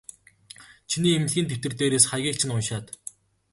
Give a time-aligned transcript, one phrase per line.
[0.89, 2.85] Чиний эмнэлгийн дэвтэр дээрээс хаягийг чинь уншаад.